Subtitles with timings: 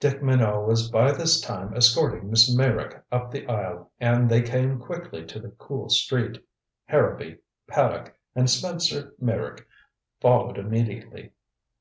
[0.00, 4.80] Dick Minot was by this time escorting Miss Meyrick up the aisle, and they came
[4.80, 6.44] quickly to the cool street.
[6.86, 9.68] Harrowby, Paddock and Spencer Meyrick
[10.20, 11.30] followed immediately.